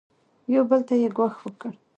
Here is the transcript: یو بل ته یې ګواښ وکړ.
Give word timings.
یو 0.53 0.63
بل 0.69 0.81
ته 0.87 0.93
یې 1.01 1.09
ګواښ 1.17 1.35
وکړ. 1.43 1.71